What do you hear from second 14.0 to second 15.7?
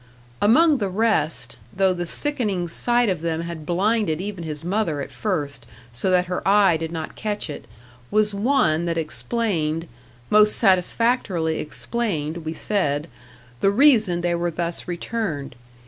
they were thus returned.